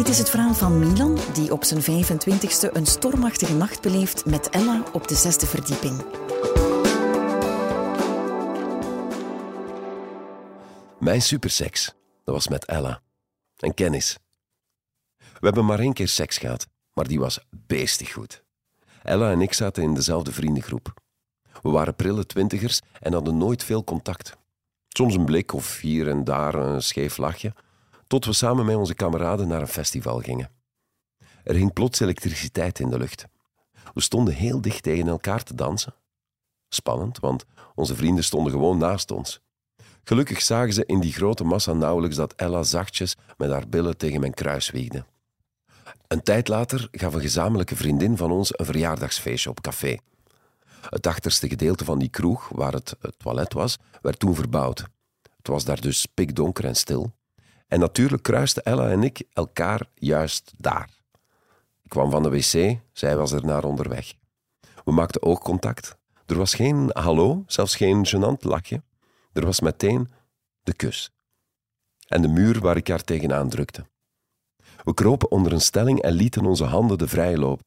[0.00, 4.48] Dit is het verhaal van Milan, die op zijn 25ste een stormachtige nacht beleeft met
[4.48, 6.04] Ella op de zesde verdieping.
[10.98, 13.00] Mijn superseks, dat was met Ella.
[13.56, 14.18] Een kennis.
[15.16, 18.42] We hebben maar één keer seks gehad, maar die was beestig goed.
[19.02, 20.94] Ella en ik zaten in dezelfde vriendengroep.
[21.62, 24.36] We waren prille twintigers en hadden nooit veel contact.
[24.88, 27.52] Soms een blik of hier en daar een scheef lachje,
[28.10, 30.50] tot we samen met onze kameraden naar een festival gingen.
[31.44, 33.26] Er hing plots elektriciteit in de lucht.
[33.94, 35.94] We stonden heel dicht tegen elkaar te dansen.
[36.68, 37.44] Spannend, want
[37.74, 39.40] onze vrienden stonden gewoon naast ons.
[40.04, 44.20] Gelukkig zagen ze in die grote massa nauwelijks dat Ella zachtjes met haar billen tegen
[44.20, 45.04] mijn kruis wiegde.
[46.06, 49.98] Een tijd later gaf een gezamenlijke vriendin van ons een verjaardagsfeestje op café.
[50.88, 54.84] Het achterste gedeelte van die kroeg, waar het, het toilet was, werd toen verbouwd.
[55.36, 57.12] Het was daar dus pikdonker en stil.
[57.70, 60.88] En natuurlijk kruisten Ella en ik elkaar juist daar.
[61.82, 64.14] Ik kwam van de wc, zij was er naar onderweg.
[64.84, 65.96] We maakten oogcontact.
[66.26, 68.82] Er was geen hallo, zelfs geen gênant lachje.
[69.32, 70.08] Er was meteen
[70.62, 71.10] de kus.
[72.06, 73.86] En de muur waar ik haar tegenaan drukte.
[74.84, 77.60] We kropen onder een stelling en lieten onze handen de vrije loop.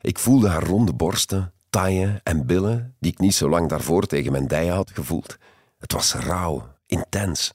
[0.00, 4.32] Ik voelde haar ronde borsten, taille en billen, die ik niet zo lang daarvoor tegen
[4.32, 5.36] mijn dijen had gevoeld.
[5.78, 7.52] Het was rauw, intens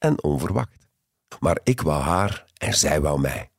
[0.00, 0.86] en onverwacht.
[1.40, 3.50] Maar ik wou haar en zij wou mij.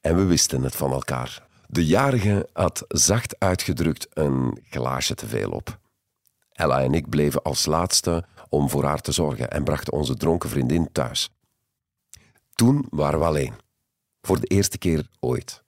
[0.00, 1.46] En we wisten het van elkaar.
[1.66, 5.78] De jarige had zacht uitgedrukt een glaasje te veel op.
[6.52, 10.48] Ella en ik bleven als laatste om voor haar te zorgen en brachten onze dronken
[10.48, 11.30] vriendin thuis.
[12.54, 13.54] Toen waren we alleen.
[14.20, 15.62] Voor de eerste keer ooit.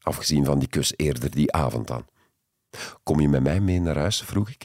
[0.00, 2.06] Afgezien van die kus eerder die avond dan.
[3.02, 4.22] Kom je met mij mee naar huis?
[4.22, 4.62] vroeg ik.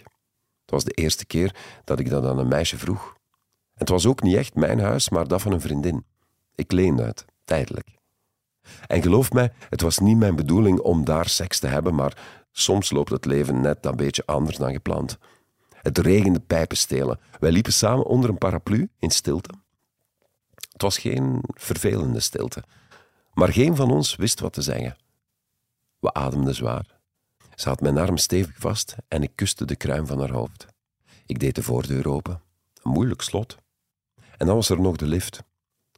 [0.61, 3.15] Het was de eerste keer dat ik dat aan een meisje vroeg.
[3.81, 6.05] Het was ook niet echt mijn huis, maar dat van een vriendin.
[6.55, 7.89] Ik leende het, tijdelijk.
[8.87, 12.17] En geloof mij, het was niet mijn bedoeling om daar seks te hebben, maar
[12.51, 15.17] soms loopt het leven net een beetje anders dan gepland.
[15.69, 17.19] Het regende pijpenstelen.
[17.39, 19.49] Wij liepen samen onder een paraplu in stilte.
[20.71, 22.63] Het was geen vervelende stilte,
[23.33, 24.97] maar geen van ons wist wat te zeggen.
[25.99, 26.99] We ademden zwaar.
[27.55, 30.65] Ze had mijn arm stevig vast en ik kuste de kruin van haar hoofd.
[31.25, 32.41] Ik deed de voordeur open.
[32.83, 33.57] Een moeilijk slot.
[34.41, 35.43] En dan was er nog de lift.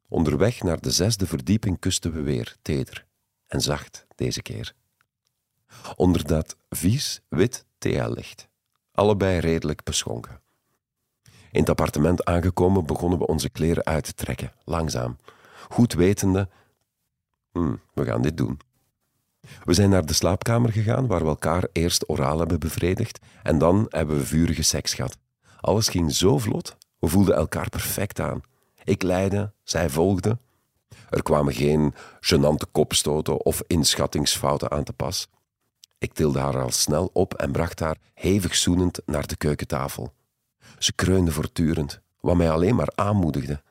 [0.07, 3.05] Onderweg naar de zesde verdieping kusten we weer, teder
[3.47, 4.73] en zacht deze keer.
[5.95, 8.47] Onder dat vies wit TL-licht.
[8.91, 10.41] Allebei redelijk beschonken.
[11.51, 15.17] In het appartement aangekomen begonnen we onze kleren uit te trekken, langzaam.
[15.69, 16.49] Goed wetende,
[17.51, 18.59] hm, we gaan dit doen.
[19.63, 23.85] We zijn naar de slaapkamer gegaan, waar we elkaar eerst oraal hebben bevredigd en dan
[23.89, 25.17] hebben we vurige seks gehad.
[25.59, 28.41] Alles ging zo vlot, we voelden elkaar perfect aan.
[28.83, 30.37] Ik leidde, zij volgde.
[31.09, 35.27] Er kwamen geen genante kopstoten of inschattingsfouten aan te pas.
[35.97, 40.13] Ik tilde haar al snel op en bracht haar hevig zoenend naar de keukentafel.
[40.77, 43.61] Ze kreunde voortdurend, wat mij alleen maar aanmoedigde.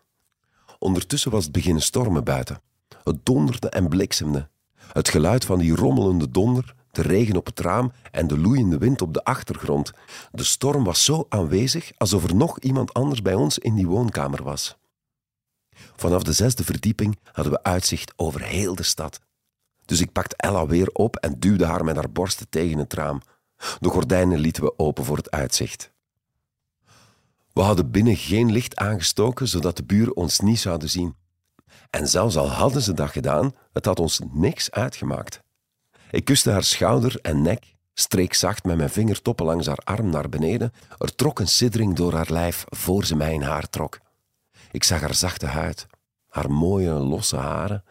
[0.79, 2.61] Ondertussen was het beginnen stormen buiten.
[3.05, 4.49] Het donderde en bliksemde.
[4.93, 9.03] Het geluid van die rommelende donder, de regen op het raam en de loeiende wind
[9.03, 9.93] op de achtergrond.
[10.31, 14.43] De storm was zo aanwezig alsof er nog iemand anders bij ons in die woonkamer
[14.43, 14.77] was.
[15.97, 19.21] Vanaf de zesde verdieping hadden we uitzicht over heel de stad.
[19.85, 23.21] Dus ik pakte Ella weer op en duwde haar met haar borsten tegen het raam.
[23.79, 25.91] De gordijnen lieten we open voor het uitzicht.
[27.53, 31.17] We hadden binnen geen licht aangestoken, zodat de buren ons niet zouden zien.
[31.91, 35.43] En zelfs al hadden ze dat gedaan, het had ons niks uitgemaakt.
[36.13, 40.29] Ik kuste haar schouder en nek, streek zacht met mijn vingertoppen langs haar arm naar
[40.29, 40.73] beneden.
[40.99, 43.99] Er trok een siddering door haar lijf voor ze mij in haar trok.
[44.71, 45.87] Ik zag haar zachte huid,
[46.29, 47.85] haar mooie, losse haren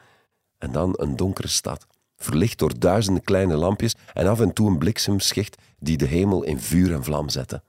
[0.58, 1.88] en dan een donkere stad,
[2.18, 6.60] verlicht door duizenden kleine lampjes en af en toe een bliksemschicht die de hemel in
[6.60, 7.62] vuur en vlam zette.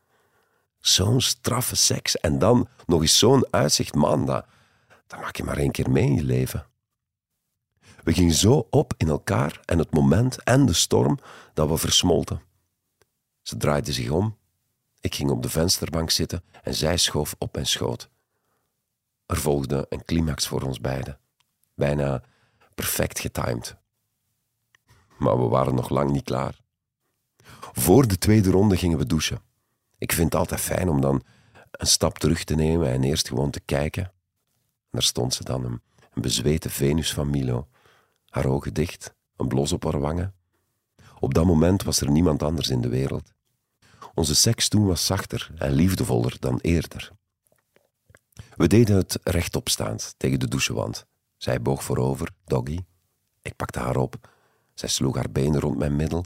[0.79, 4.45] Zo'n straffe seks en dan nog eens zo'n uitzicht, man, dat,
[5.21, 6.67] maak je maar één keer mee in je leven.
[8.03, 11.19] We gingen zo op in elkaar en het moment en de storm
[11.55, 12.43] dat we versmolten.
[13.43, 14.37] Ze draaide zich om,
[15.01, 18.11] ik ging op de vensterbank zitten en zij schoof op mijn schoot.
[19.27, 21.19] Er volgde een climax voor ons beiden,
[21.75, 22.23] bijna
[22.75, 23.77] perfect getimed.
[25.19, 26.61] Maar we waren nog lang niet klaar.
[27.73, 29.41] Voor de tweede ronde gingen we douchen.
[29.99, 31.23] Ik vind het altijd fijn om dan
[31.71, 34.13] een stap terug te nemen en eerst gewoon te kijken.
[34.91, 35.83] daar stond ze dan, een,
[36.13, 37.69] een bezweten Venus van Milo,
[38.33, 40.35] haar ogen dicht, een blos op haar wangen.
[41.19, 43.33] Op dat moment was er niemand anders in de wereld.
[44.15, 47.13] Onze seks toen was zachter en liefdevoller dan eerder.
[48.57, 51.07] We deden het rechtopstaand tegen de douchewand.
[51.37, 52.79] Zij boog voorover, doggy.
[53.43, 54.31] Ik pakte haar op.
[54.75, 56.25] Zij sloeg haar benen rond mijn middel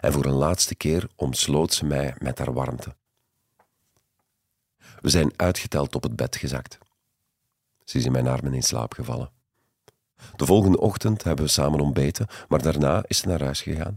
[0.00, 2.96] en voor een laatste keer omsloot ze mij met haar warmte.
[5.00, 6.78] We zijn uitgeteld op het bed gezakt.
[7.84, 9.39] Ze is in mijn armen in slaap gevallen.
[10.36, 13.94] De volgende ochtend hebben we samen ontbeten, maar daarna is ze naar huis gegaan.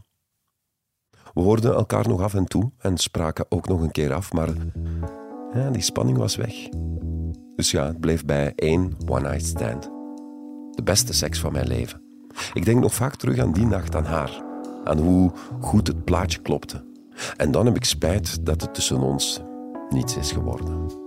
[1.33, 4.49] We hoorden elkaar nog af en toe en spraken ook nog een keer af, maar
[5.71, 6.53] die spanning was weg.
[7.55, 9.83] Dus ja, het bleef bij één one-night stand.
[10.71, 12.01] De beste seks van mijn leven.
[12.53, 14.43] Ik denk nog vaak terug aan die nacht aan haar,
[14.83, 15.31] aan hoe
[15.61, 16.85] goed het plaatje klopte.
[17.37, 19.41] En dan heb ik spijt dat het tussen ons
[19.89, 21.02] niets is geworden.